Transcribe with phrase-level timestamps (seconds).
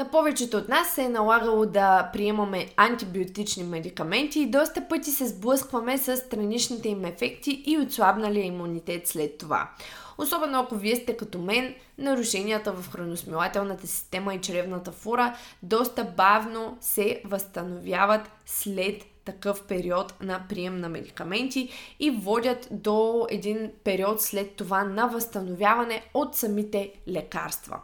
[0.00, 5.26] На повечето от нас се е налагало да приемаме антибиотични медикаменти и доста пъти се
[5.26, 9.70] сблъскваме с страничните им ефекти и отслабналия имунитет след това.
[10.18, 16.78] Особено ако вие сте като мен, нарушенията в храносмилателната система и чревната фура доста бавно
[16.80, 21.68] се възстановяват след такъв период на прием на медикаменти
[22.00, 27.80] и водят до един период след това на възстановяване от самите лекарства.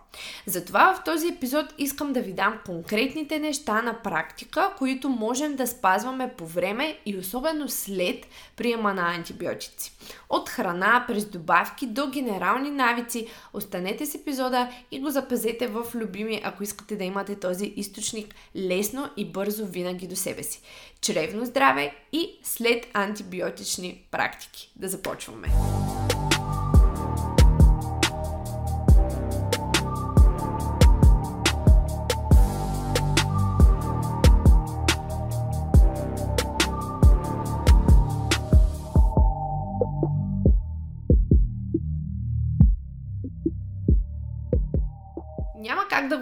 [0.46, 5.66] Затова в този епизод искам да ви дам конкретните неща на практика, които можем да
[5.66, 8.26] спазваме по време и особено след
[8.56, 9.92] приема на антибиотици.
[10.28, 16.40] От храна през добавки до генерални навици, останете с епизода и го запазете в любими,
[16.44, 20.62] ако искате да имате този източник лесно и бързо винаги до себе си
[21.00, 24.72] чревно здраве и след антибиотични практики.
[24.76, 25.48] Да започваме!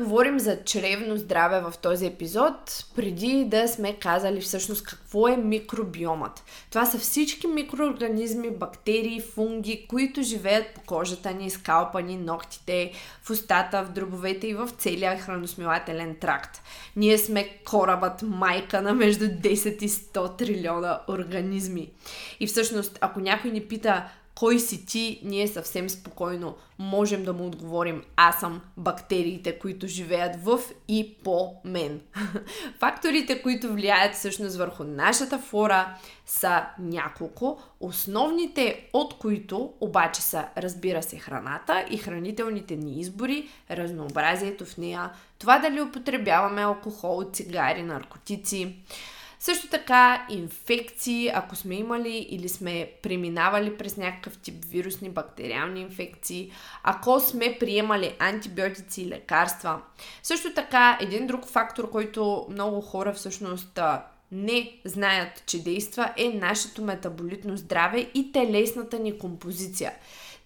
[0.04, 6.44] Говорим за чревно здраве в този епизод, преди да сме казали всъщност какво е микробиомът.
[6.70, 13.30] Това са всички микроорганизми, бактерии, фунги, които живеят по кожата ни, скалпа ни, ногтите, в
[13.30, 16.62] устата, в дробовете и в целия храносмилателен тракт.
[16.96, 21.90] Ние сме корабът майка на между 10 и 100 трилиона организми.
[22.40, 27.46] И всъщност, ако някой ни пита кой си ти, ние съвсем спокойно можем да му
[27.46, 32.00] отговорим аз съм бактериите, които живеят в и по мен.
[32.78, 35.94] Факторите, които влияят всъщност върху нашата флора
[36.26, 37.62] са няколко.
[37.80, 45.10] Основните от които обаче са, разбира се, храната и хранителните ни избори, разнообразието в нея,
[45.38, 48.76] това дали употребяваме алкохол, цигари, наркотици,
[49.44, 56.52] също така инфекции, ако сме имали или сме преминавали през някакъв тип вирусни, бактериални инфекции,
[56.82, 59.80] ако сме приемали антибиотици и лекарства.
[60.22, 63.78] Също така един друг фактор, който много хора всъщност
[64.32, 69.92] не знаят, че действа, е нашето метаболитно здраве и телесната ни композиция.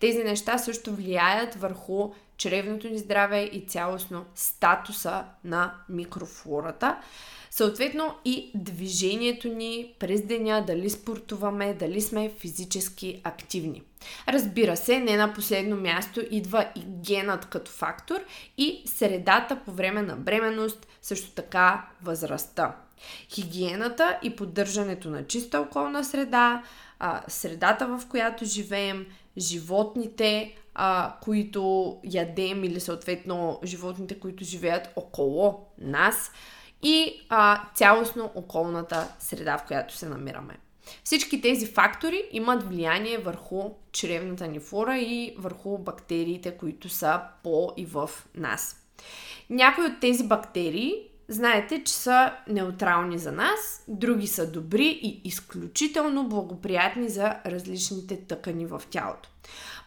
[0.00, 6.98] Тези неща също влияят върху чревното ни здраве и цялостно статуса на микрофлората.
[7.50, 13.82] Съответно и движението ни през деня, дали спортуваме, дали сме физически активни.
[14.28, 18.20] Разбира се, не на последно място идва и генът като фактор
[18.58, 22.76] и средата по време на бременност, също така възрастта.
[23.28, 26.62] Хигиената и поддържането на чиста околна среда,
[27.28, 29.06] средата в която живеем,
[29.38, 36.30] животните, а, които ядем или съответно животните, които живеят около нас–
[36.82, 40.56] и а, цялостно околната среда, в която се намираме.
[41.04, 47.72] Всички тези фактори имат влияние върху чревната ни флора и върху бактериите, които са по
[47.76, 48.76] и в нас.
[49.50, 50.94] Някои от тези бактерии,
[51.28, 58.66] знаете, че са неутрални за нас, други са добри и изключително благоприятни за различните тъкани
[58.66, 59.28] в тялото.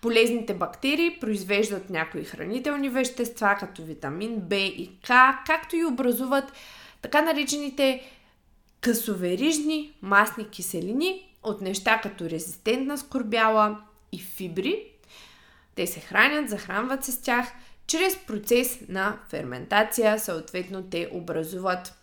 [0.02, 5.10] Полезните бактерии произвеждат някои хранителни вещества, като витамин В и К,
[5.46, 6.54] както и образуват
[7.02, 8.12] така наречените
[8.82, 13.78] късоверижни масни киселини от неща като резистентна скорбяла
[14.12, 14.86] и фибри.
[15.76, 17.52] Те се хранят, захранват се с тях
[17.88, 22.01] чрез процес на ферментация, съответно те образуват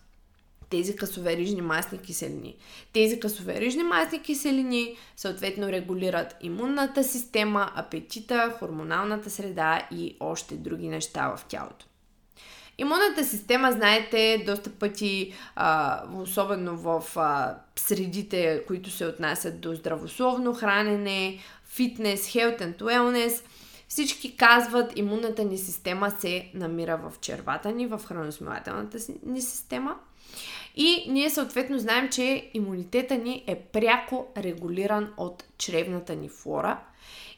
[0.69, 2.55] тези късоверижни масни киселини.
[2.93, 11.35] Тези късоверижни масни киселини съответно регулират имунната система, апетита, хормоналната среда и още други неща
[11.35, 11.85] в тялото.
[12.77, 20.53] Имунната система, знаете, доста пъти, а, особено в а, средите, които се отнасят до здравословно
[20.53, 23.43] хранене, фитнес, health and wellness,
[23.87, 29.95] всички казват, имунната ни система се намира в червата ни, в храносмилателната ни система.
[30.75, 36.79] И ние съответно знаем, че имунитета ни е пряко регулиран от чревната ни флора.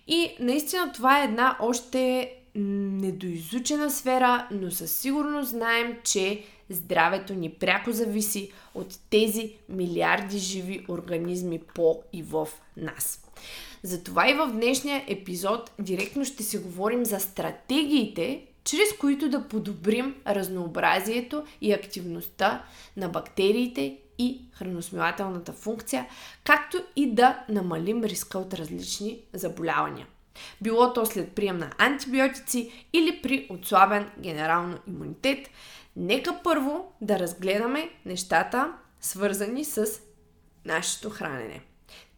[0.07, 7.49] И наистина това е една още недоизучена сфера, но със сигурност знаем, че здравето ни
[7.49, 12.47] пряко зависи от тези милиарди живи организми по и в
[12.77, 13.23] нас.
[13.83, 20.15] Затова и в днешния епизод директно ще си говорим за стратегиите, чрез които да подобрим
[20.27, 22.63] разнообразието и активността
[22.97, 26.07] на бактериите и храносмилателната функция,
[26.43, 30.07] както и да намалим риска от различни заболявания.
[30.61, 35.49] Било то след прием на антибиотици или при отслабен генерално имунитет.
[35.95, 39.85] Нека първо да разгледаме нещата, свързани с
[40.65, 41.61] нашето хранене.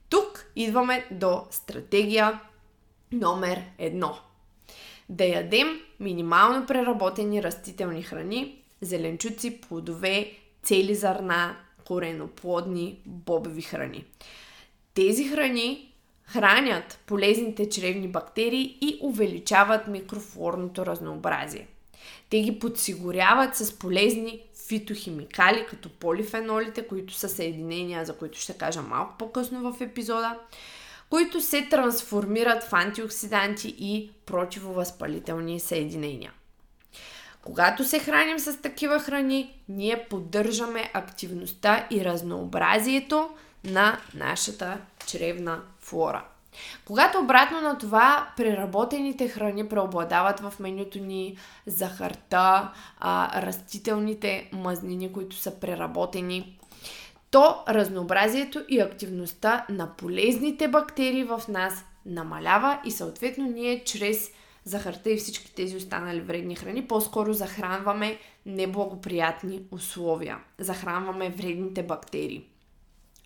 [0.09, 2.39] Тук идваме до стратегия
[3.11, 4.19] номер едно.
[5.09, 10.31] Да ядем минимално преработени растителни храни, зеленчуци, плодове,
[10.63, 11.55] цели зърна,
[11.87, 14.05] кореноплодни, бобови храни.
[14.93, 21.67] Тези храни хранят полезните чревни бактерии и увеличават микрофлорното разнообразие.
[22.29, 28.81] Те ги подсигуряват с полезни фитохимикали, като полифенолите, които са съединения, за които ще кажа
[28.81, 30.39] малко по-късно в епизода,
[31.13, 36.31] които се трансформират в антиоксиданти и противовъзпалителни съединения.
[37.41, 43.29] Когато се храним с такива храни, ние поддържаме активността и разнообразието
[43.63, 44.77] на нашата
[45.07, 46.25] чревна флора.
[46.85, 51.37] Когато обратно на това преработените храни преобладават в менюто ни
[51.67, 56.59] захарта, а, растителните мазнини, които са преработени,
[57.33, 64.31] то разнообразието и активността на полезните бактерии в нас намалява и съответно ние чрез
[64.65, 70.37] захарта и всички тези останали вредни храни по-скоро захранваме неблагоприятни условия.
[70.59, 72.52] Захранваме вредните бактерии.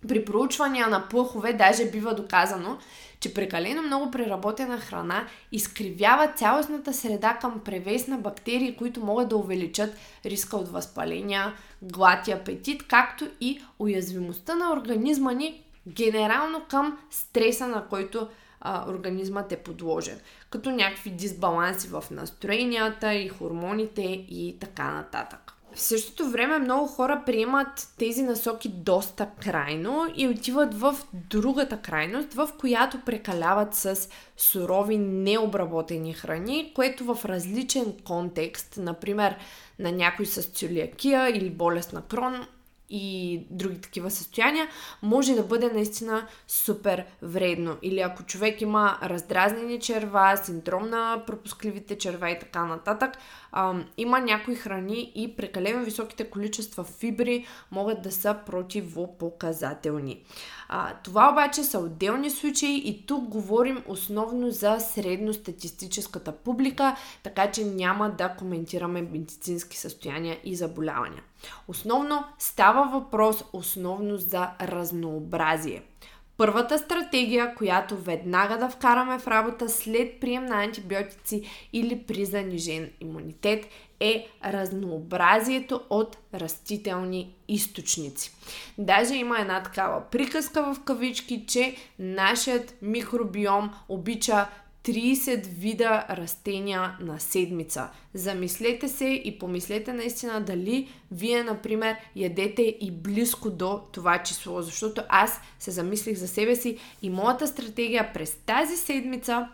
[0.07, 2.77] При проучвания на плъхове даже бива доказано,
[3.19, 9.37] че прекалено много преработена храна изкривява цялостната среда към превес на бактерии, които могат да
[9.37, 9.95] увеличат
[10.25, 17.67] риска от възпаления, глад и апетит, както и уязвимостта на организма ни генерално към стреса,
[17.67, 18.27] на който
[18.61, 20.19] а, организмът е подложен.
[20.49, 25.56] Като някакви дисбаланси в настроенията и хормоните и така нататък.
[25.77, 32.33] В същото време много хора приемат тези насоки доста крайно и отиват в другата крайност,
[32.33, 39.35] в която прекаляват с сурови необработени храни, което в различен контекст, например
[39.79, 42.47] на някой с целиакия или болест на крон,
[42.89, 44.67] и други такива състояния,
[45.01, 47.77] може да бъде наистина супер вредно.
[47.81, 53.17] Или ако човек има раздразнени черва, синдром на пропускливите черва и така нататък,
[53.51, 60.23] а, има някои храни и прекалено високите количества фибри могат да са противопоказателни.
[60.69, 67.65] А, това обаче са отделни случаи и тук говорим основно за средностатистическата публика, така че
[67.65, 71.23] няма да коментираме медицински състояния и заболявания.
[71.67, 75.83] Основно става въпрос основно за разнообразие.
[76.37, 81.43] Първата стратегия, която веднага да вкараме в работа след прием на антибиотици
[81.73, 83.65] или при занижен имунитет
[83.99, 88.31] е разнообразието от растителни източници.
[88.77, 94.47] Даже има една такава приказка в кавички, че нашият микробиом обича
[94.87, 97.89] 30 вида растения на седмица.
[98.13, 105.01] Замислете се и помислете наистина дали вие, например, ядете и близко до това число, защото
[105.09, 109.47] аз се замислих за себе си и моята стратегия през тази седмица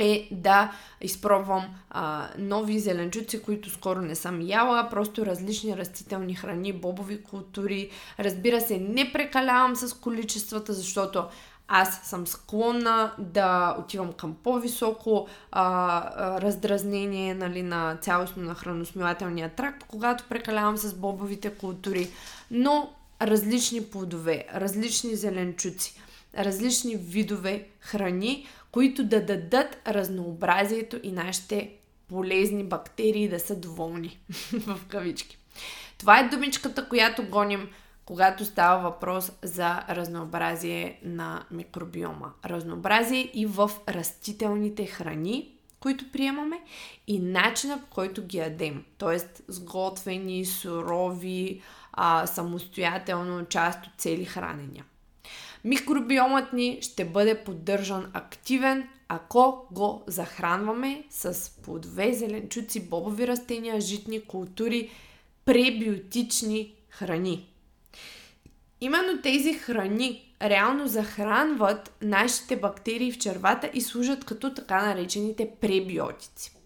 [0.00, 6.72] е да изпробвам а, нови зеленчуци, които скоро не съм яла, просто различни растителни храни,
[6.72, 7.90] бобови култури.
[8.18, 11.24] Разбира се, не прекалявам с количествата, защото
[11.72, 19.84] аз съм склонна да отивам към по-високо а, раздразнение нали, на цялостно на храносмилателния тракт,
[19.88, 22.10] когато прекалявам с бобовите култури,
[22.50, 22.90] но
[23.22, 26.00] различни плодове, различни зеленчуци,
[26.38, 31.70] различни видове храни, които да дадат разнообразието и нашите
[32.08, 34.20] полезни бактерии да са доволни
[34.52, 35.38] в кавички.
[35.98, 37.68] Това е думичката, която гоним
[38.04, 42.32] когато става въпрос за разнообразие на микробиома.
[42.44, 46.60] Разнообразие и в растителните храни, които приемаме
[47.06, 48.84] и начина по който ги ядем.
[48.98, 54.84] Тоест сготвени, сурови, а, самостоятелно част от цели хранения.
[55.64, 64.20] Микробиомът ни ще бъде поддържан активен, ако го захранваме с плодове, зеленчуци, бобови растения, житни
[64.20, 64.90] култури,
[65.44, 67.49] пребиотични храни.
[68.80, 76.56] Именно тези храни реално захранват нашите бактерии в червата и служат като така наречените пребиотици.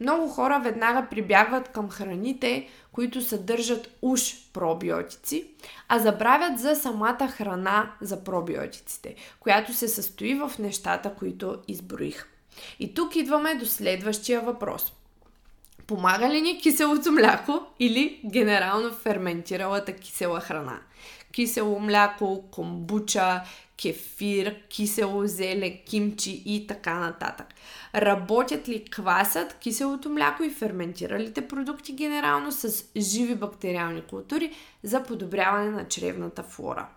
[0.00, 5.46] Много хора веднага прибягват към храните, които съдържат уж пробиотици,
[5.88, 12.26] а забравят за самата храна за пробиотиците, която се състои в нещата, които изброих.
[12.80, 14.92] И тук идваме до следващия въпрос.
[15.86, 20.80] Помага ли ни киселото мляко или генерално ферментиралата кисела храна?
[21.34, 23.42] Кисело мляко, комбуча,
[23.82, 27.46] кефир, кисело зеле, кимчи и така нататък.
[27.94, 35.70] Работят ли квасът, киселото мляко и ферментиралите продукти генерално с живи бактериални култури за подобряване
[35.70, 36.88] на чревната флора?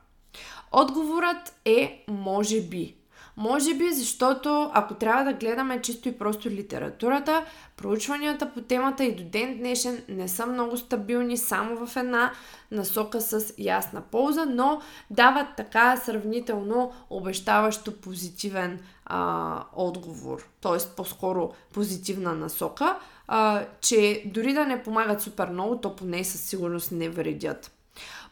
[0.71, 2.96] Отговорът е може би.
[3.37, 7.45] Може би, защото ако трябва да гледаме чисто и просто литературата,
[7.77, 12.31] проучванията по темата и до ден днешен не са много стабилни само в една
[12.71, 20.95] насока с ясна полза, но дават така сравнително обещаващо позитивен а, отговор, т.е.
[20.95, 26.91] по-скоро позитивна насока, а, че дори да не помагат супер много, то поне със сигурност
[26.91, 27.76] не вредят.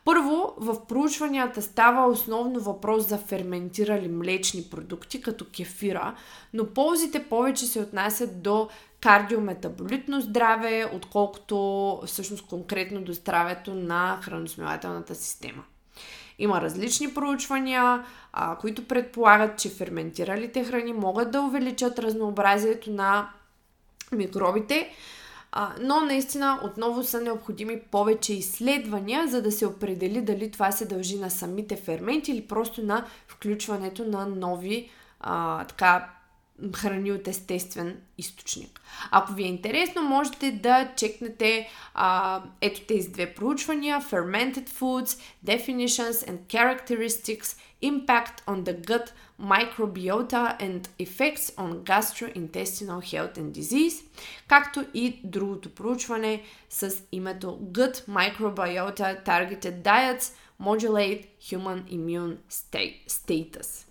[0.05, 6.15] Първо, в проучванията става основно въпрос за ферментирали млечни продукти, като кефира,
[6.53, 8.69] но ползите повече се отнасят до
[9.01, 15.63] кардиометаболитно здраве, отколкото всъщност конкретно до здравето на храносмилателната система.
[16.39, 23.29] Има различни проучвания, а, които предполагат, че ферментиралите храни могат да увеличат разнообразието на
[24.11, 24.89] микробите,
[25.57, 30.85] а, но наистина отново са необходими повече изследвания, за да се определи дали това се
[30.85, 36.09] дължи на самите ферменти или просто на включването на нови а, така,
[36.75, 38.81] храни от естествен източник.
[39.11, 46.29] Ако ви е интересно, можете да чекнете а, ето тези две проучвания Fermented Foods, Definitions
[46.29, 54.05] and Characteristics, Impact on the Gut Microbiota and Effects on Gastrointestinal Health and Disease,
[54.47, 62.37] както и другото проучване с името Gut Microbiota Targeted Diets Modulate Human Immune
[63.07, 63.85] Status.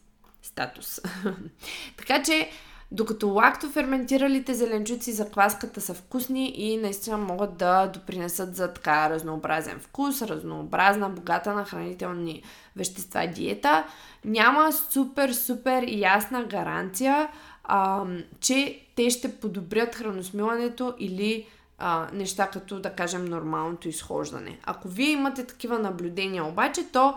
[0.54, 1.00] Статус.
[1.96, 2.50] така че
[2.92, 9.80] докато лактоферментиралите зеленчуци за кваската са вкусни и наистина могат да допринесат за така разнообразен
[9.80, 12.42] вкус, разнообразна, богата на хранителни
[12.76, 13.84] вещества диета,
[14.24, 17.28] няма супер, супер ясна гаранция,
[17.64, 18.04] а,
[18.40, 21.46] че те ще подобрят храносмилането или
[21.78, 24.58] а, неща като, да кажем, нормалното изхождане.
[24.64, 27.14] Ако вие имате такива наблюдения обаче, то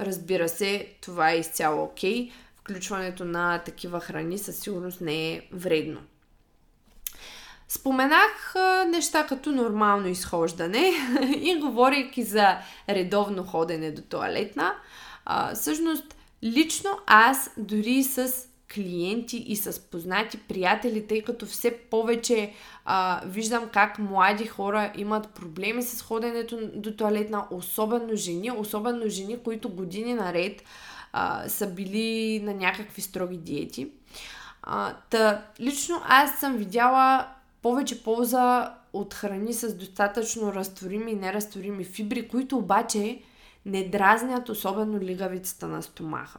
[0.00, 2.28] разбира се, това е изцяло окей.
[2.28, 2.32] Okay
[2.64, 6.00] включването на такива храни със сигурност не е вредно.
[7.68, 8.54] Споменах
[8.88, 10.92] неща като нормално изхождане
[11.42, 12.56] и говорейки за
[12.88, 14.74] редовно ходене до туалетна,
[15.24, 18.32] а, всъщност лично аз дори с
[18.74, 22.52] клиенти и с познати приятели, тъй като все повече
[22.84, 29.38] а, виждам как млади хора имат проблеми с ходенето до туалетна, особено жени, особено жени,
[29.44, 30.62] които години наред
[31.48, 33.90] са били на някакви строги диети.
[34.62, 37.28] А, та, лично аз съм видяла
[37.62, 43.22] повече полза от храни с достатъчно разтворими и неразтворими фибри, които обаче
[43.66, 46.38] не дразнят особено лигавицата на стомаха.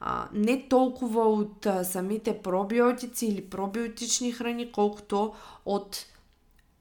[0.00, 5.34] А, не толкова от а, самите пробиотици или пробиотични храни, колкото
[5.66, 6.06] от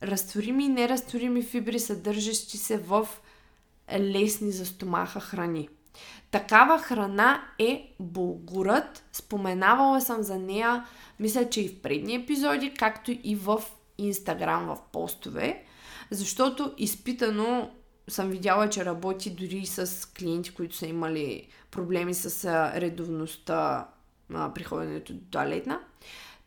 [0.03, 3.07] разтворими и неразтворими фибри, съдържащи се в
[3.99, 5.69] лесни за стомаха храни.
[6.33, 9.03] Такава храна е булгурът.
[9.11, 10.85] Споменавала съм за нея,
[11.19, 13.61] мисля, че и в предни епизоди, както и в
[13.97, 15.63] Инстаграм в постове,
[16.11, 17.71] защото изпитано
[18.09, 23.87] съм видяла, че работи дори с клиенти, които са имали проблеми с редовността
[24.55, 25.79] при ходенето до туалетна.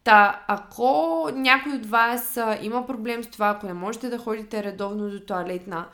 [0.05, 5.11] Та, ако някой от вас има проблем с това, ако не можете да ходите редовно
[5.11, 5.88] до туалетна,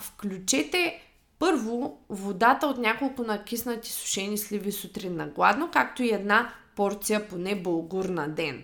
[0.00, 1.06] включете
[1.40, 7.54] първо, водата от няколко накиснати сушени сливи сутрин на гладно, както и една порция поне
[7.54, 8.62] булгур на ден.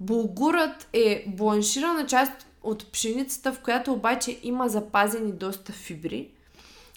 [0.00, 6.30] Булгурът е бланширана част от пшеницата, в която обаче има запазени доста фибри.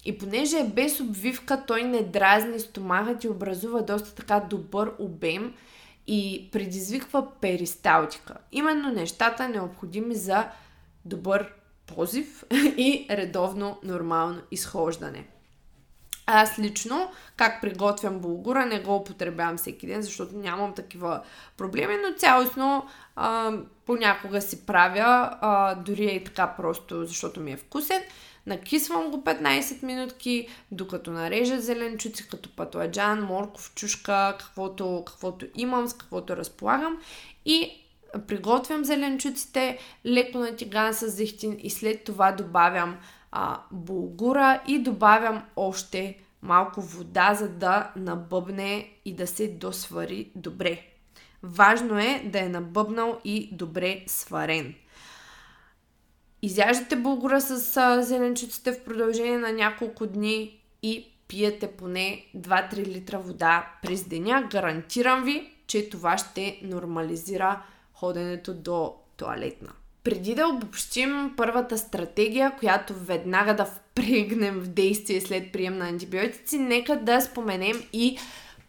[0.05, 5.53] И понеже е без обвивка, той не дразни стомахът и образува доста така добър обем
[6.07, 8.37] и предизвиква перисталтика.
[8.51, 10.47] Именно нещата необходими за
[11.05, 11.53] добър
[11.95, 12.43] позив
[12.77, 15.27] и редовно нормално изхождане.
[16.31, 21.21] Аз лично, как приготвям булгура, не го употребявам всеки ден, защото нямам такива
[21.57, 23.53] проблеми, но цялостно а,
[23.85, 28.01] понякога си правя, а, дори и така просто, защото ми е вкусен.
[28.45, 35.93] Накисвам го 15 минутки, докато нарежа зеленчуци, като патладжан, морков, чушка, каквото, каквото имам, с
[35.93, 36.97] каквото разполагам.
[37.45, 37.85] И
[38.27, 42.97] приготвям зеленчуците леко на тиган с зехтин и след това добавям
[43.31, 50.81] а, булгура и добавям още малко вода, за да набъбне и да се досвари добре.
[51.43, 54.75] Важно е да е набъбнал и добре сварен.
[56.41, 63.71] изяждате булгура с зеленчуците в продължение на няколко дни и пиете поне 2-3 литра вода
[63.81, 64.47] през деня.
[64.51, 67.63] Гарантирам ви, че това ще нормализира
[67.99, 69.69] ходенето до туалетна.
[70.03, 76.59] Преди да обобщим първата стратегия, която веднага да впрегнем в действие след прием на антибиотици,
[76.59, 78.17] нека да споменем и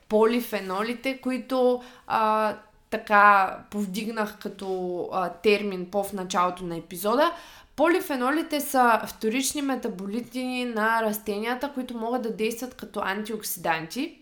[0.09, 2.57] полифенолите, които а,
[2.91, 7.33] така повдигнах като а, термин по в началото на епизода.
[7.77, 14.20] Полифенолите са вторични метаболити на растенията, които могат да действат като антиоксиданти.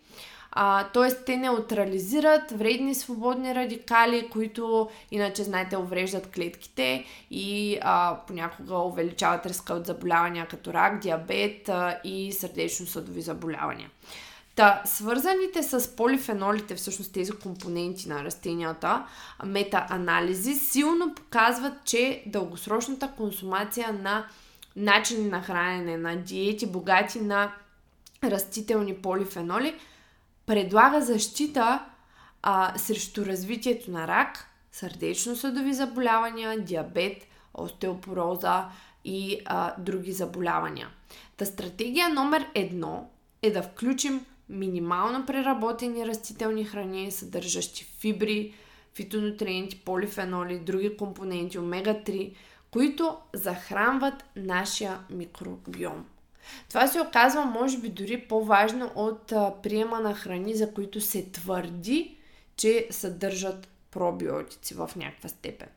[0.93, 1.25] т.е.
[1.25, 9.75] те неутрализират вредни свободни радикали, които иначе, знаете, увреждат клетките и а, понякога увеличават риска
[9.75, 13.91] от заболявания като рак, диабет а, и сърдечно-съдови заболявания.
[14.55, 19.07] Та, свързаните с полифенолите, всъщност тези компоненти на растенията,
[19.45, 24.27] метаанализи, силно показват, че дългосрочната консумация на
[24.77, 27.53] начини на хранене, на диети, богати на
[28.25, 29.75] растителни полифеноли,
[30.49, 31.85] предлага защита
[32.43, 38.64] а, срещу развитието на рак, сърдечно-съдови заболявания, диабет, остеопороза
[39.05, 40.88] и а, други заболявания.
[41.37, 43.11] Та стратегия номер едно
[43.43, 48.55] е да включим минимално преработени растителни храни, съдържащи фибри,
[48.95, 52.35] фитонутриенти, полифеноли, други компоненти, омега-3,
[52.71, 56.07] които захранват нашия микробиом.
[56.69, 59.26] Това се оказва, може би, дори по-важно от
[59.62, 62.17] приема на храни, за които се твърди,
[62.57, 65.69] че съдържат пробиотици в някаква степен.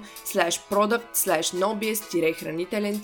[0.69, 1.13] product
[1.53, 2.99] nobies хранителен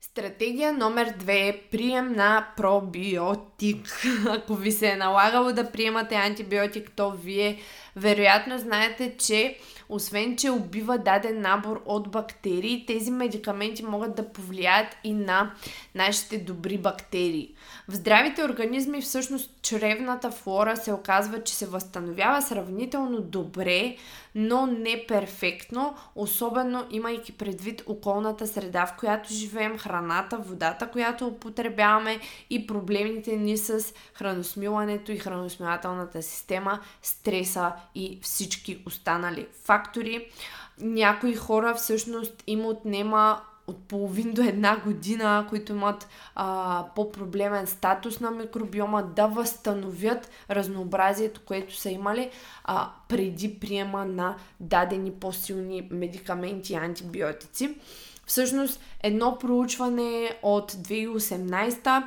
[0.00, 4.06] Стратегия номер две е прием на пробиотик.
[4.28, 7.58] Ако ви се е налагало да приемате антибиотик, то вие
[7.96, 14.96] вероятно знаете, че освен, че убива даден набор от бактерии, тези медикаменти могат да повлияят
[15.04, 15.54] и на
[15.94, 17.54] нашите добри бактерии.
[17.88, 23.96] В здравите организми всъщност чревната флора се оказва, че се възстановява сравнително добре,
[24.34, 32.20] но не перфектно, особено имайки предвид околната среда, в която живеем, храната, водата, която употребяваме
[32.50, 40.30] и проблемите ни с храносмилането и храносмилателната система, стреса и всички останали фактори.
[40.80, 48.20] Някои хора всъщност им отнема от половин до една година, които имат а, по-проблемен статус
[48.20, 52.30] на микробиома, да възстановят разнообразието, което са имали
[52.64, 57.74] а, преди приема на дадени по-силни медикаменти и антибиотици.
[58.26, 62.06] Всъщност, едно проучване от 2018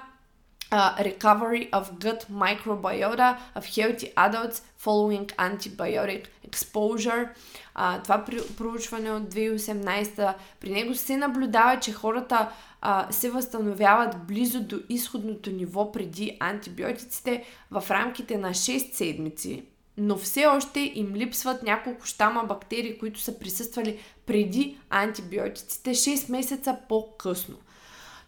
[0.71, 7.29] Recovery of gut microbiota of healthy adults following antibiotic exposure.
[7.75, 8.25] Uh, това
[8.57, 12.49] проучване от 2018 при него се наблюдава, че хората
[12.83, 19.63] uh, се възстановяват близо до изходното ниво преди антибиотиците в рамките на 6 седмици,
[19.97, 26.77] но все още им липсват няколко щама бактерии, които са присъствали преди антибиотиците 6 месеца
[26.89, 27.55] по-късно.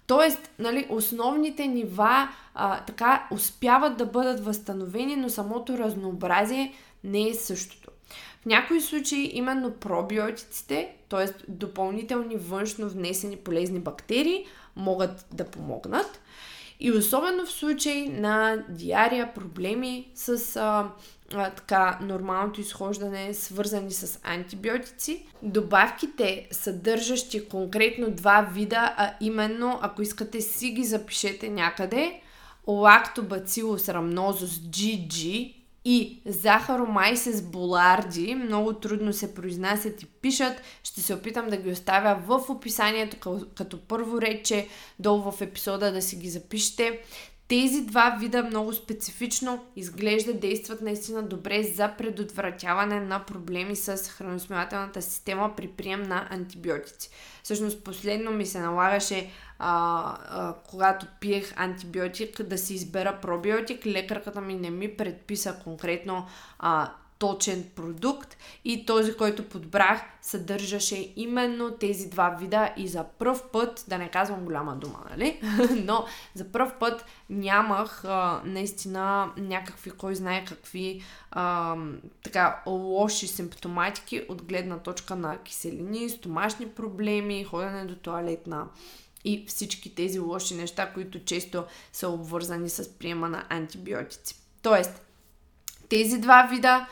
[0.10, 7.34] Тоест, нали, основните нива а, така успяват да бъдат възстановени, но самото разнообразие не е
[7.34, 7.91] същото.
[8.41, 11.52] В някои случаи именно пробиотиците, т.е.
[11.52, 14.45] допълнителни външно внесени полезни бактерии,
[14.76, 16.22] могат да помогнат.
[16.80, 20.89] И особено в случай на диария, проблеми с а,
[21.33, 25.25] а, така нормалното изхождане, свързани с антибиотици.
[25.41, 32.21] Добавките, съдържащи конкретно два вида, а именно, ако искате си ги запишете някъде,
[32.67, 35.53] Lactobacillus rhamnosus GG
[35.85, 40.61] и Захаромайсис буларди, много трудно се произнасят и пишат.
[40.83, 43.17] Ще се опитам да ги оставя в описанието
[43.55, 44.67] като първо рече
[44.99, 46.99] долу в епизода да си ги запишете.
[47.49, 55.01] Тези два вида много специфично изглежда действат наистина добре за предотвратяване на проблеми с храносмилателната
[55.01, 57.09] система при прием на антибиотици.
[57.43, 63.85] Всъщност последно ми се налагаше, а, а, когато пиех антибиотик, да си избера пробиотик.
[63.85, 66.25] Лекарката ми не ми предписа конкретно
[66.59, 73.43] а, точен продукт и този, който подбрах, съдържаше именно тези два вида и за пръв
[73.51, 75.39] път, да не казвам голяма дума, нали?
[75.86, 81.75] Но за пръв път нямах а, наистина някакви, кой знае какви а,
[82.23, 88.67] така лоши симптоматики от гледна точка на киселини, стомашни проблеми, ходене до туалетна
[89.23, 94.36] и всички тези лоши неща, които често са обвързани с приема на антибиотици.
[94.62, 95.01] Тоест,
[95.89, 96.88] тези два вида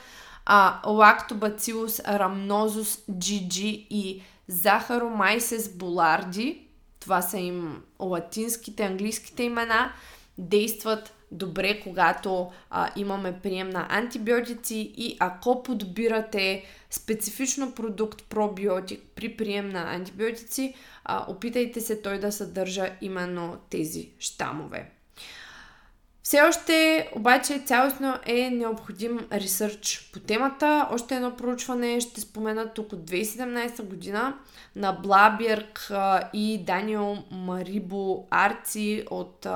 [0.46, 6.68] а, Lactobacillus rhamnosus GG и Захаромайсес буларди,
[7.00, 9.92] това са им латинските, английските имена,
[10.38, 19.38] действат добре, когато а, имаме прием на антибиотици и ако подбирате специфично продукт пробиотик при
[19.38, 24.92] прием на антибиотици, а, опитайте се той да съдържа именно тези щамове.
[26.28, 30.88] Все още обаче цялостно е необходим ресърч по темата.
[30.92, 34.34] Още едно проучване ще спомена тук от 2017 година
[34.76, 35.92] на Блаберг
[36.34, 39.48] и Даниел Марибо Арци от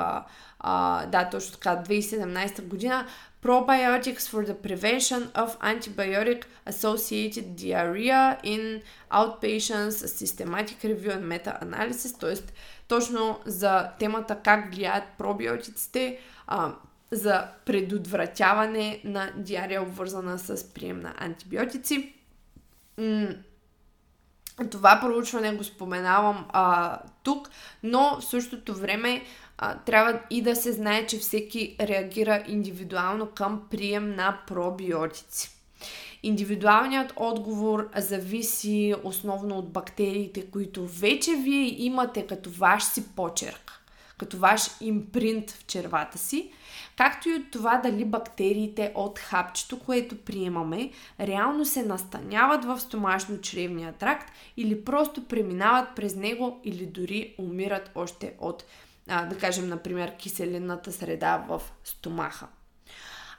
[0.60, 3.06] а, да, точно така, 2017 година
[3.44, 8.82] Probiotics for the Prevention of Antibiotic Associated Diarrhea in
[9.12, 12.54] Outpatients Systematic Review and Meta-Analysis, т.е.
[12.88, 16.76] точно за темата как влияят пробиотиците а,
[17.12, 22.14] за предотвратяване на диария, обвързана с прием на антибиотици.
[22.98, 23.28] М-
[24.72, 27.50] това проучване го споменавам а, тук,
[27.84, 29.24] но в същото време
[29.58, 35.62] а, трябва и да се знае, че всеки реагира индивидуално към прием на пробиотици.
[36.24, 43.71] Индивидуалният отговор зависи основно от бактериите, които вече вие имате като ваш си почерк,
[44.22, 46.52] като ваш импринт в червата си,
[46.98, 53.98] както и от това дали бактериите от хапчето, което приемаме, реално се настаняват в стомашно-чревния
[53.98, 58.64] тракт или просто преминават през него или дори умират още от
[59.08, 62.48] а, да кажем, например, киселинната среда в стомаха.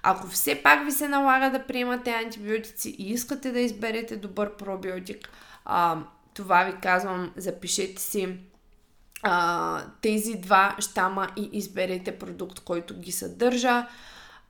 [0.03, 5.29] Ако все пак ви се налага да приемате антибиотици и искате да изберете добър пробиотик,
[5.64, 5.99] а,
[6.35, 8.38] това ви казвам, запишете си
[9.23, 13.87] а, тези два щама и изберете продукт, който ги съдържа,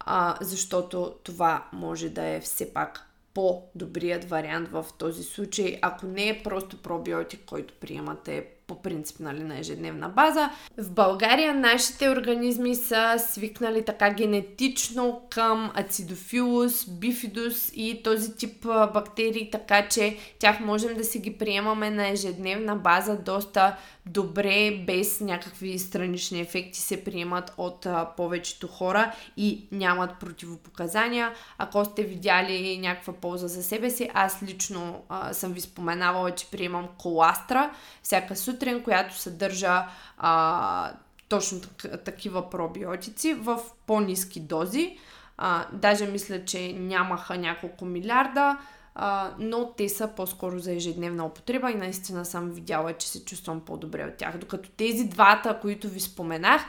[0.00, 6.28] а, защото това може да е все пак по-добрият вариант в този случай, ако не
[6.28, 10.50] е просто пробиотик, който приемате по принцип нали, на ежедневна база.
[10.78, 19.50] В България нашите организми са свикнали така генетично към ацидофилус, бифидус и този тип бактерии,
[19.50, 25.78] така че тях можем да си ги приемаме на ежедневна база доста добре, без някакви
[25.78, 31.32] странични ефекти се приемат от а, повечето хора и нямат противопоказания.
[31.58, 36.50] Ако сте видяли някаква полза за себе си, аз лично а, съм ви споменавала, че
[36.50, 37.70] приемам коластра
[38.02, 39.84] всяка сутрин, която съдържа
[40.18, 40.92] а,
[41.28, 41.60] точно
[42.04, 44.98] такива пробиотици в по-низки дози.
[45.38, 48.58] А, даже мисля, че нямаха няколко милиарда,
[48.94, 53.60] а, но те са по-скоро за ежедневна употреба и наистина съм видяла, че се чувствам
[53.60, 54.38] по-добре от тях.
[54.38, 56.62] Докато тези двата, които ви споменах,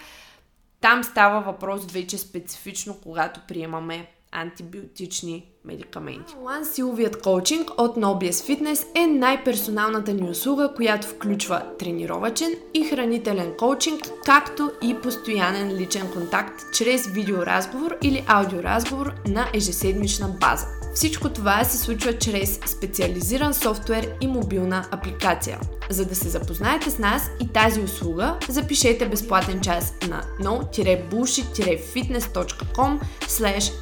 [0.81, 6.33] там става въпрос вече специфично, когато приемаме антибиотични медикаменти.
[6.33, 13.53] One силовият коучинг от NoBS Fitness е най-персоналната ни услуга, която включва тренировачен и хранителен
[13.57, 20.82] коучинг, както и постоянен личен контакт чрез видеоразговор или аудиоразговор на ежеседмична база.
[20.93, 25.59] Всичко това се случва чрез специализиран софтуер и мобилна апликация.
[25.89, 32.99] За да се запознаете с нас и тази услуга, запишете безплатен час на no-bullshit-fitness.com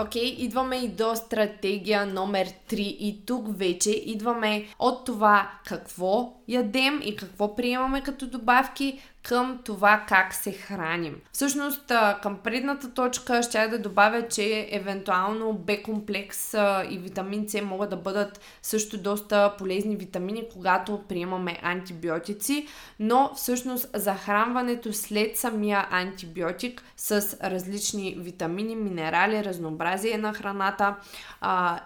[0.00, 6.32] Окей, okay, идваме и до стратегия номер 3 и тук вече идваме от това какво
[6.48, 11.20] ядем и какво приемаме като добавки към това как се храним.
[11.32, 16.54] Всъщност, към предната точка ще да добавя, че евентуално Б-комплекс
[16.90, 22.66] и витамин С могат да бъдат също доста полезни витамини, когато приемаме антибиотици,
[23.00, 30.96] но всъщност захранването след самия антибиотик с различни витамини, минерали, разнообразие на храната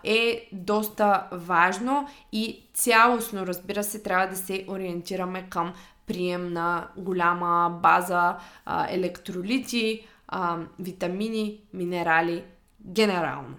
[0.04, 5.72] е доста важно и цялостно, разбира се, трябва да се ориентираме към
[6.12, 12.44] прием на голяма база а, електролити, а, витамини, минерали,
[12.84, 13.54] генерално.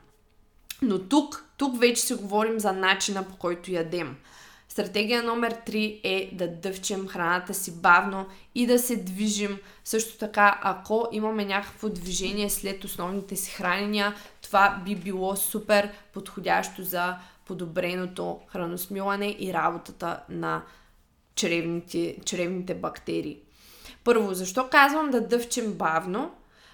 [0.81, 4.15] Но тук, тук вече си говорим за начина по който ядем.
[4.69, 9.57] Стратегия номер 3 е да дъвчем храната си бавно и да се движим.
[9.83, 16.83] Също така, ако имаме някакво движение след основните си хранения, това би било супер подходящо
[16.83, 20.61] за подобреното храносмилане и работата на
[21.35, 23.39] чревните, чревните бактерии.
[24.03, 26.31] Първо, защо казвам да дъвчем бавно?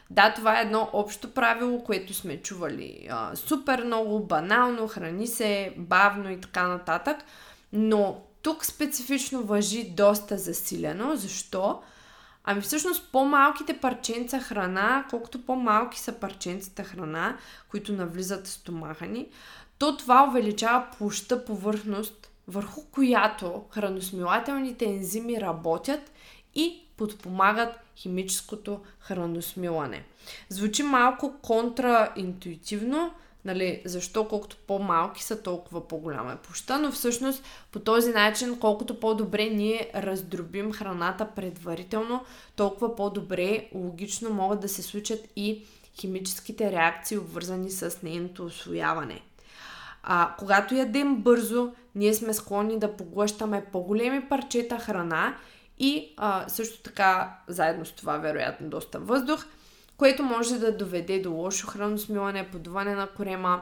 [0.10, 5.74] Да, това е едно общо правило, което сме чували а, супер много, банално, храни се
[5.78, 7.18] бавно и така нататък,
[7.74, 11.16] но тук специфично въжи доста засилено.
[11.16, 11.82] Защо?
[12.44, 17.38] Ами всъщност по-малките парченца храна, колкото по-малки са парченцата храна,
[17.72, 19.28] които навлизат в стомаха ни,
[19.78, 26.12] то това увеличава площа повърхност върху която храносмилателните ензими работят
[26.56, 30.04] и подпомагат химическото храносмилане.
[30.50, 33.12] Звучи малко контраинтуитивно,
[33.46, 39.00] нали, защо колкото по-малки са, толкова по-голяма е площа, но всъщност по този начин, колкото
[39.00, 45.66] по-добре ние раздробим храната предварително, толкова по-добре логично могат да се случат и
[46.00, 49.22] химическите реакции, обвързани с нейното освояване.
[50.04, 55.36] А, когато ядем бързо, ние сме склонни да поглъщаме по-големи парчета храна
[55.80, 59.46] и а, също така, заедно с това, вероятно, доста въздух,
[59.98, 63.62] което може да доведе до лошо храносмилане, подуване на корема,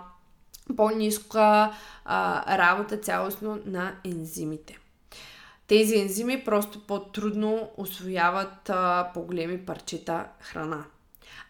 [0.78, 1.74] по-ниска
[2.06, 4.80] а, работа цялостно на ензимите.
[5.68, 10.86] Тези ензими просто по-трудно освояват а, по-големи парчета храна.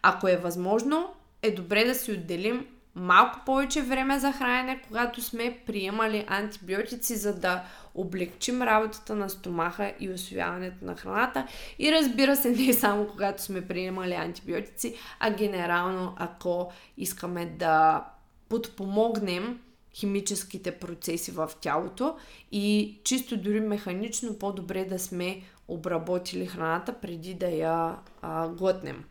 [0.02, 2.66] Ако е възможно, е добре да си отделим
[2.98, 7.62] малко повече време за хранене, когато сме приемали антибиотици, за да
[7.94, 11.46] облегчим работата на стомаха и освояването на храната.
[11.78, 18.04] И разбира се, не само когато сме приемали антибиотици, а генерално ако искаме да
[18.48, 19.58] подпомогнем
[19.94, 22.16] химическите процеси в тялото
[22.52, 29.04] и чисто дори механично по-добре да сме обработили храната преди да я а, глътнем.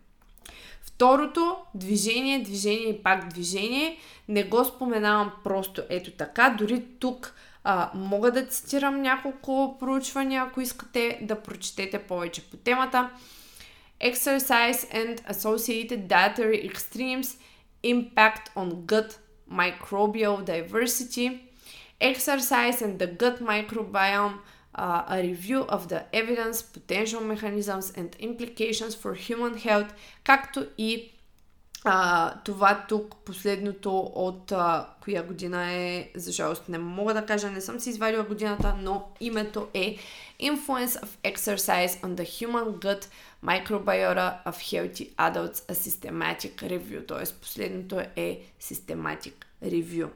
[0.97, 3.97] Второто, движение, движение и пак движение.
[4.27, 6.55] Не го споменавам просто ето така.
[6.57, 13.09] Дори тук а, мога да цитирам няколко проучвания, ако искате да прочетете повече по темата.
[14.03, 17.39] Exercise and associated dietary extremes
[17.83, 19.17] impact on gut
[19.51, 21.39] microbial diversity.
[22.01, 24.37] Exercise and the gut microbiome
[24.77, 29.91] uh, a review of the evidence, potential mechanisms and implications for human health,
[30.23, 31.11] както и
[31.83, 37.51] а, това тук, последното от а, коя година е, за жалост не мога да кажа,
[37.51, 39.97] не съм си извадила годината, но името е
[40.41, 43.07] Influence of Exercise on the Human Gut
[43.43, 47.33] Microbiota of Healthy Adults, a Systematic Review, т.е.
[47.41, 50.09] последното е Systematic Review.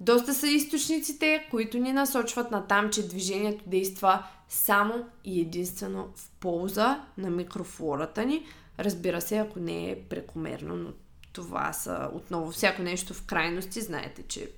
[0.00, 6.30] Доста са източниците, които ни насочват на там, че движението действа само и единствено в
[6.40, 8.46] полза на микрофлората ни.
[8.78, 10.92] Разбира се, ако не е прекомерно, но
[11.32, 14.50] това са отново всяко нещо в крайности, знаете, че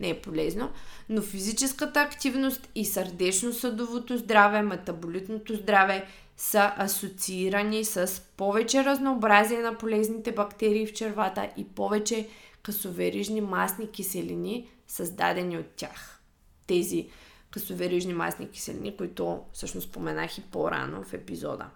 [0.00, 0.70] не е полезно,
[1.08, 10.32] но физическата активност и сърдечно-съдовото здраве, метаболитното здраве са асоциирани с повече разнообразие на полезните
[10.32, 12.28] бактерии в червата и повече
[12.66, 16.20] късоверижни масни киселини, създадени от тях.
[16.66, 17.08] тези
[17.50, 21.66] късоверижни масни киселини, които всъщност споменах и по-рано в епизода.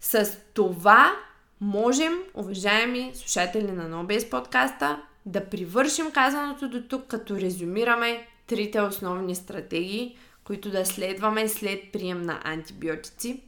[0.00, 1.16] С това
[1.60, 9.34] можем, уважаеми слушатели на NoBS подкаста, да привършим казаното до тук, като резюмираме трите основни
[9.34, 13.42] стратегии, които да следваме след прием на антибиотици.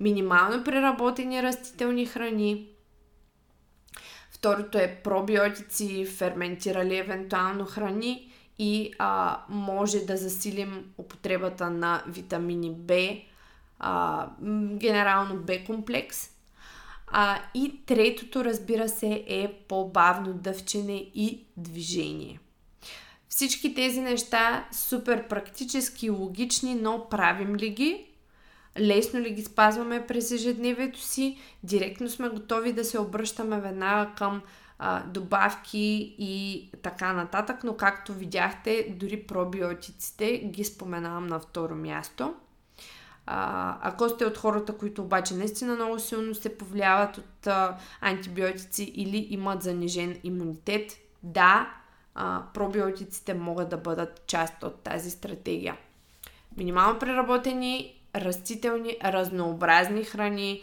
[0.00, 2.75] Минимално преработени растителни храни.
[4.36, 13.22] Второто е пробиотици, ферментирали евентуално храни и а, може да засилим употребата на витамини B,
[13.78, 14.28] а,
[14.74, 16.30] генерално B комплекс.
[17.06, 22.40] А, и третото, разбира се, е по-бавно дъвчене и движение.
[23.28, 28.05] Всички тези неща супер практически, логични, но правим ли ги?
[28.80, 31.38] Лесно ли ги спазваме през ежедневието си?
[31.62, 34.42] Директно сме готови да се обръщаме веднага към
[34.78, 42.34] а, добавки и така нататък, но както видяхте, дори пробиотиците ги споменавам на второ място.
[43.26, 48.92] А, ако сте от хората, които обаче наистина много силно се повлияват от а, антибиотици
[48.94, 51.74] или имат занижен имунитет, да,
[52.14, 55.76] а, пробиотиците могат да бъдат част от тази стратегия.
[56.56, 60.62] Минимално преработени растителни, разнообразни храни,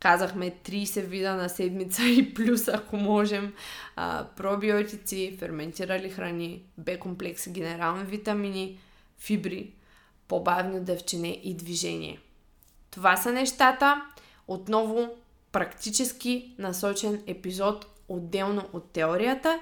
[0.00, 3.52] казахме 30 вида на седмица и плюс, ако можем,
[3.96, 8.80] а, пробиотици, ферментирали храни, Б-комплекси, генерални витамини,
[9.18, 9.72] фибри,
[10.28, 12.18] по-бавно дъвчене и движение.
[12.90, 14.02] Това са нещата.
[14.48, 15.08] Отново
[15.52, 19.60] практически насочен епизод отделно от теорията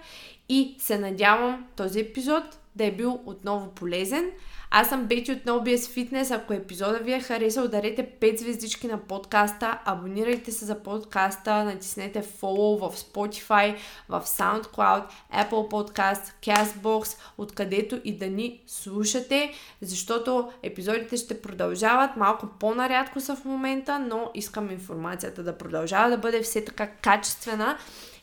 [0.49, 4.30] и се надявам този епизод да е бил отново полезен.
[4.70, 6.36] Аз съм Бети от NoBS Fitness.
[6.36, 12.22] Ако епизода ви е харесал, ударете 5 звездички на подкаста, абонирайте се за подкаста, натиснете
[12.22, 13.76] follow в Spotify,
[14.08, 22.16] в SoundCloud, Apple Podcast, CastBox, откъдето и да ни слушате, защото епизодите ще продължават.
[22.16, 27.78] Малко по-нарядко са в момента, но искам информацията да продължава да бъде все така качествена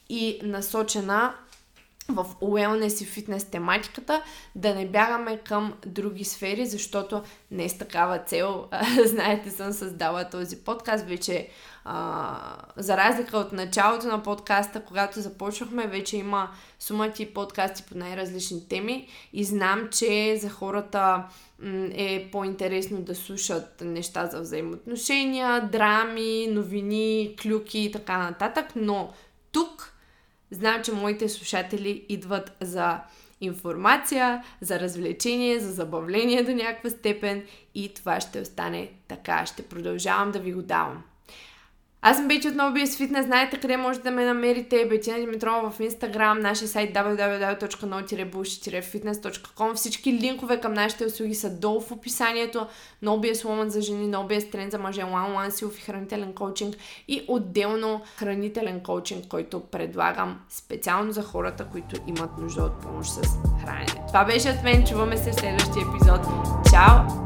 [0.09, 1.33] и насочена
[2.09, 4.23] в уелнес и фитнес тематиката,
[4.55, 8.67] да не бягаме към други сфери, защото не с такава цел.
[9.05, 11.49] Знаете, съм създала този подкаст вече.
[11.85, 12.37] А,
[12.77, 19.07] за разлика от началото на подкаста, когато започнахме, вече има сумати подкасти по най-различни теми
[19.33, 21.23] и знам, че за хората
[21.93, 29.13] е по-интересно да слушат неща за взаимоотношения, драми, новини, клюки и така нататък, но
[29.51, 29.92] тук
[30.53, 32.99] Знам, че моите слушатели идват за
[33.41, 37.43] информация, за развлечение, за забавление до някаква степен
[37.75, 39.45] и това ще остане така.
[39.45, 41.03] Ще продължавам да ви го давам.
[42.05, 43.21] Аз съм Бети от NoBS Fitness.
[43.21, 44.87] Знаете къде можете да ме намерите.
[44.89, 51.91] Бетина Димитрова в Instagram, нашия сайт www.no-bullshit-fitness.com Всички линкове към нашите услуги са долу в
[51.91, 52.67] описанието.
[53.03, 56.75] NoBS Woman за жени, NoBS тренд за мъже, One One силов и хранителен коучинг
[57.07, 63.21] и отделно хранителен коучинг, който предлагам специално за хората, които имат нужда от помощ с
[63.63, 64.03] хранене.
[64.07, 64.85] Това беше от мен.
[64.85, 66.21] Чуваме се в следващия епизод.
[66.71, 67.22] Чао!